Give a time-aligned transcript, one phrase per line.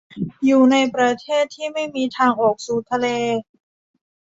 [0.45, 3.07] อยู่ในประเทศที่ไม่มีทางออกสู่ทะเล